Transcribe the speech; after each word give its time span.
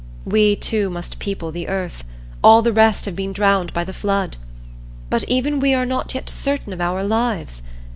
We 0.25 0.55
two 0.55 0.89
must 0.89 1.19
people 1.19 1.51
the 1.51 1.67
earth; 1.67 2.03
all 2.43 2.63
the 2.63 2.73
rest 2.73 3.05
have 3.05 3.15
been 3.15 3.31
drowned 3.33 3.71
by 3.71 3.83
the 3.83 3.93
flood. 3.93 4.35
But 5.11 5.23
even 5.25 5.59
we 5.59 5.75
are 5.75 5.85
not 5.85 6.15
yet 6.15 6.27
certain 6.27 6.73
of 6.73 6.81
our 6.81 7.03
lives. 7.03 7.61